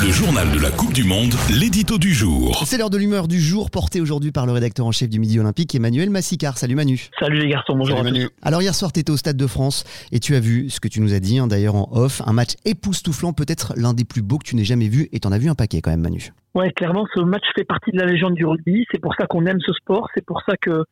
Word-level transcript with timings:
Le 0.00 0.12
journal 0.12 0.46
de 0.52 0.62
la 0.62 0.70
Coupe 0.70 0.92
du 0.92 1.02
Monde, 1.02 1.32
l'édito 1.50 1.98
du 1.98 2.14
jour. 2.14 2.62
C'est 2.64 2.78
l'heure 2.78 2.88
de 2.88 2.96
l'humeur 2.96 3.26
du 3.26 3.40
jour, 3.40 3.68
portée 3.68 4.00
aujourd'hui 4.00 4.30
par 4.30 4.46
le 4.46 4.52
rédacteur 4.52 4.86
en 4.86 4.92
chef 4.92 5.08
du 5.08 5.18
Midi 5.18 5.40
Olympique, 5.40 5.74
Emmanuel 5.74 6.08
Massicard. 6.08 6.56
Salut 6.56 6.76
Manu. 6.76 7.08
Salut 7.18 7.40
les 7.40 7.48
garçons, 7.48 7.74
bonjour. 7.76 7.98
Salut 7.98 8.12
Manu. 8.12 8.28
Alors 8.40 8.62
hier 8.62 8.76
soir, 8.76 8.92
tu 8.92 9.00
étais 9.00 9.10
au 9.10 9.16
Stade 9.16 9.36
de 9.36 9.46
France 9.48 9.82
et 10.12 10.20
tu 10.20 10.36
as 10.36 10.40
vu 10.40 10.70
ce 10.70 10.78
que 10.78 10.86
tu 10.86 11.00
nous 11.00 11.14
as 11.14 11.18
dit, 11.18 11.40
hein, 11.40 11.48
d'ailleurs 11.48 11.74
en 11.74 11.88
off, 11.90 12.22
un 12.24 12.32
match 12.32 12.52
époustouflant, 12.64 13.32
peut-être 13.32 13.72
l'un 13.76 13.92
des 13.92 14.04
plus 14.04 14.22
beaux 14.22 14.38
que 14.38 14.44
tu 14.44 14.54
n'aies 14.54 14.62
jamais 14.62 14.86
vu, 14.86 15.08
et 15.10 15.18
t'en 15.18 15.32
as 15.32 15.38
vu 15.38 15.48
un 15.48 15.56
paquet 15.56 15.80
quand 15.80 15.90
même 15.90 16.02
Manu. 16.02 16.32
Ouais, 16.54 16.70
clairement, 16.70 17.04
ce 17.16 17.20
match 17.20 17.44
fait 17.56 17.64
partie 17.64 17.90
de 17.90 17.98
la 17.98 18.06
légende 18.06 18.34
du 18.34 18.46
rugby, 18.46 18.86
c'est 18.92 19.00
pour 19.00 19.16
ça 19.18 19.26
qu'on 19.26 19.46
aime 19.46 19.60
ce 19.66 19.72
sport, 19.72 20.08
c'est 20.14 20.24
pour 20.24 20.42
ça 20.48 20.56
que 20.60 20.84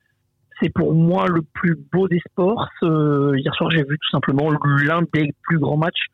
c'est 0.61 0.73
pour 0.75 0.95
moi 0.95 1.29
le 1.29 1.43
plus 1.43 1.79
beau 1.93 2.09
des 2.09 2.21
sports. 2.29 2.67
hier 2.83 3.55
soir, 3.55 3.71
j'ai 3.71 3.85
vu 3.85 3.99
tout 4.01 4.11
simplement 4.11 4.51
l'un 4.51 5.03
des 5.15 5.33
plus 5.45 5.61
grands 5.61 5.77
matchs 5.77 6.07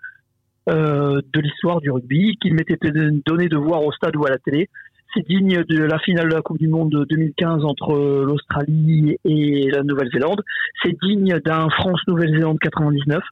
euh, 0.68 1.20
de 1.32 1.40
l'histoire 1.40 1.80
du 1.80 1.90
rugby, 1.90 2.36
qu'il 2.40 2.54
m'était 2.54 2.78
donné 3.26 3.48
de 3.48 3.56
voir 3.56 3.84
au 3.84 3.92
stade 3.92 4.16
ou 4.16 4.26
à 4.26 4.30
la 4.30 4.38
télé. 4.38 4.68
C'est 5.14 5.26
digne 5.26 5.62
de 5.64 5.82
la 5.82 5.98
finale 5.98 6.28
de 6.28 6.34
la 6.34 6.40
Coupe 6.40 6.58
du 6.58 6.68
Monde 6.68 7.04
2015 7.08 7.64
entre 7.64 8.24
l'Australie 8.24 9.18
et 9.24 9.70
la 9.70 9.82
Nouvelle-Zélande. 9.82 10.40
C'est 10.82 10.96
digne 11.02 11.38
d'un 11.44 11.68
France-Nouvelle-Zélande 11.68 12.58
99. 12.60 13.22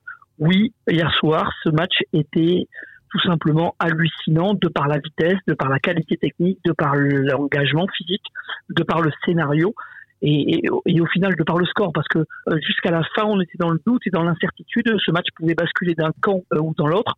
Oui, 0.41 0.73
hier 0.91 1.11
soir, 1.15 1.53
ce 1.65 1.71
match 1.71 2.03
était 2.13 2.67
tout 3.11 3.21
simplement 3.21 3.75
hallucinant 3.79 4.55
de 4.55 4.69
par 4.69 4.89
la 4.89 4.99
vitesse, 4.99 5.39
de 5.47 5.55
par 5.55 5.69
la 5.69 5.79
qualité 5.79 6.17
technique, 6.17 6.59
de 6.65 6.73
par 6.73 6.95
l'engagement 6.97 7.87
physique, 7.97 8.25
de 8.71 8.83
par 8.83 9.01
le 9.01 9.11
scénario. 9.25 9.75
Et, 10.23 10.69
au 10.69 11.07
final 11.07 11.35
de 11.35 11.43
par 11.45 11.57
le 11.57 11.65
score, 11.65 11.93
parce 11.95 12.09
que 12.09 12.19
euh, 12.19 12.59
jusqu'à 12.61 12.91
la 12.91 13.03
fin, 13.15 13.25
on 13.25 13.41
était 13.41 13.57
dans 13.59 13.71
le 13.71 13.81
doute 13.87 14.03
et 14.07 14.11
dans 14.11 14.23
l'incertitude. 14.23 14.95
Ce 15.05 15.11
match 15.11 15.27
pouvait 15.35 15.55
basculer 15.55 15.95
d'un 15.95 16.13
camp 16.21 16.43
euh, 16.53 16.59
ou 16.59 16.75
dans 16.77 16.87
l'autre. 16.87 17.17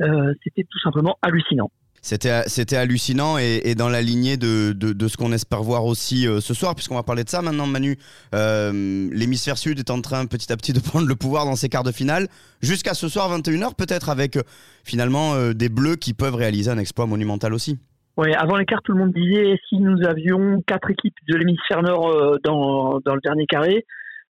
Euh, 0.00 0.32
c'était 0.42 0.64
tout 0.64 0.78
simplement 0.80 1.18
hallucinant. 1.22 1.70
C'était, 2.04 2.76
hallucinant 2.76 3.38
et, 3.38 3.60
et, 3.62 3.76
dans 3.76 3.88
la 3.88 4.02
lignée 4.02 4.36
de, 4.36 4.72
de, 4.72 4.92
de 4.92 5.08
ce 5.08 5.16
qu'on 5.16 5.30
espère 5.30 5.62
voir 5.62 5.84
aussi 5.84 6.26
ce 6.40 6.52
soir, 6.52 6.74
puisqu'on 6.74 6.96
va 6.96 7.04
parler 7.04 7.22
de 7.22 7.28
ça 7.28 7.42
maintenant, 7.42 7.68
Manu. 7.68 7.96
l'hémisphère 8.32 9.56
sud 9.56 9.78
est 9.78 9.88
en 9.88 10.00
train 10.00 10.26
petit 10.26 10.52
à 10.52 10.56
petit 10.56 10.72
de 10.72 10.80
prendre 10.84 11.06
le 11.06 11.14
pouvoir 11.14 11.44
dans 11.44 11.54
ses 11.54 11.68
quarts 11.68 11.84
de 11.84 11.92
finale. 11.92 12.26
Jusqu'à 12.60 12.94
ce 12.94 13.08
soir, 13.08 13.30
21h, 13.38 13.76
peut-être 13.76 14.08
avec 14.10 14.36
finalement 14.82 15.52
des 15.52 15.68
Bleus 15.68 15.94
qui 15.94 16.12
peuvent 16.12 16.34
réaliser 16.34 16.72
un 16.72 16.78
exploit 16.78 17.06
monumental 17.06 17.54
aussi. 17.54 17.78
Ouais, 18.18 18.34
avant 18.34 18.56
l'écart, 18.56 18.82
tout 18.82 18.92
le 18.92 18.98
monde 18.98 19.14
disait 19.14 19.56
si 19.68 19.76
nous 19.76 20.04
avions 20.04 20.62
quatre 20.66 20.90
équipes 20.90 21.16
de 21.28 21.36
l'hémisphère 21.36 21.82
nord 21.82 22.10
euh, 22.10 22.36
dans, 22.44 23.00
dans 23.00 23.14
le 23.14 23.20
dernier 23.22 23.46
carré, 23.46 23.86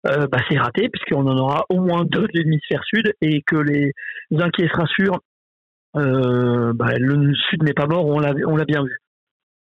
euh, 0.07 0.29
bah, 0.31 0.39
c'est 0.49 0.59
raté 0.59 0.89
puisqu'on 0.89 1.27
en 1.27 1.37
aura 1.37 1.65
au 1.69 1.81
moins 1.81 2.05
deux 2.05 2.29
de 2.29 2.39
l'hémisphère 2.39 2.83
sud 2.85 3.13
et 3.21 3.43
que 3.43 3.57
les 3.57 3.93
inquiets 4.31 4.69
se 4.69 4.77
rassurent, 4.77 5.19
euh, 5.97 6.73
bah, 6.75 6.95
le 6.99 7.35
sud 7.35 7.63
n'est 7.63 7.75
pas 7.75 7.87
mort, 7.87 8.07
on 8.07 8.19
l'a 8.19 8.65
bien 8.65 8.83
vu. 8.83 8.99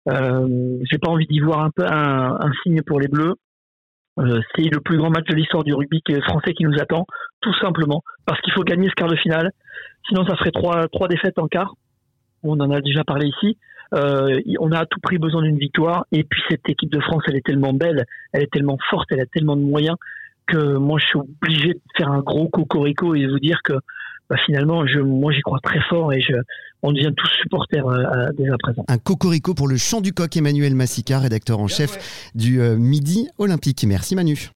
Euh, 0.09 0.77
J'ai 0.89 0.97
pas 0.97 1.09
envie 1.09 1.27
d'y 1.27 1.39
voir 1.39 1.59
un 1.59 1.71
peu 1.71 1.85
un, 1.85 2.37
un, 2.39 2.51
signe 2.63 2.81
pour 2.81 2.99
les 2.99 3.07
Bleus. 3.07 3.35
Euh, 4.19 4.41
c'est 4.55 4.63
le 4.63 4.79
plus 4.81 4.97
grand 4.97 5.09
match 5.09 5.25
de 5.27 5.35
l'histoire 5.35 5.63
du 5.63 5.73
rugby 5.73 6.01
français 6.23 6.53
qui 6.53 6.65
nous 6.65 6.77
attend, 6.79 7.05
tout 7.41 7.53
simplement 7.53 8.03
parce 8.25 8.41
qu'il 8.41 8.53
faut 8.53 8.63
gagner 8.63 8.89
ce 8.89 8.95
quart 8.95 9.07
de 9.07 9.15
finale. 9.15 9.51
Sinon, 10.07 10.25
ça 10.25 10.35
ferait 10.35 10.51
trois 10.51 10.87
trois 10.89 11.07
défaites 11.07 11.39
en 11.39 11.47
quart. 11.47 11.75
On 12.43 12.59
en 12.59 12.71
a 12.71 12.81
déjà 12.81 13.03
parlé 13.03 13.27
ici. 13.27 13.57
Euh, 13.93 14.39
on 14.59 14.71
a 14.71 14.79
à 14.79 14.85
tout 14.85 14.99
prix 14.99 15.17
besoin 15.17 15.41
d'une 15.41 15.57
victoire. 15.57 16.05
Et 16.11 16.23
puis 16.23 16.41
cette 16.49 16.67
équipe 16.69 16.91
de 16.91 16.99
France, 16.99 17.23
elle 17.27 17.35
est 17.35 17.45
tellement 17.45 17.73
belle, 17.73 18.05
elle 18.33 18.43
est 18.43 18.51
tellement 18.51 18.77
forte, 18.89 19.07
elle 19.11 19.21
a 19.21 19.25
tellement 19.25 19.55
de 19.55 19.61
moyens 19.61 19.97
que 20.47 20.77
moi 20.77 20.99
je 20.99 21.05
suis 21.05 21.19
obligé 21.19 21.73
de 21.75 21.81
faire 21.95 22.09
un 22.09 22.21
gros 22.21 22.49
cocorico 22.49 23.13
et 23.15 23.27
vous 23.27 23.39
dire 23.39 23.61
que 23.63 23.73
bah, 24.29 24.35
finalement, 24.45 24.85
je, 24.85 24.99
moi 24.99 25.31
j'y 25.31 25.41
crois 25.41 25.59
très 25.61 25.81
fort 25.89 26.13
et 26.13 26.21
je, 26.21 26.33
on 26.83 26.91
devient 26.91 27.11
tous 27.15 27.29
supporters 27.41 27.85
euh, 27.87 28.29
dès 28.37 28.49
à 28.49 28.57
présent. 28.57 28.85
Un 28.87 28.97
cocorico 28.97 29.53
pour 29.53 29.67
le 29.67 29.77
chant 29.77 30.01
du 30.01 30.13
coq, 30.13 30.35
Emmanuel 30.37 30.75
Massica, 30.75 31.19
rédacteur 31.19 31.59
en 31.59 31.67
chef 31.67 32.31
du 32.35 32.61
euh, 32.61 32.75
Midi 32.77 33.27
Olympique. 33.37 33.83
Merci 33.87 34.15
Manu. 34.15 34.47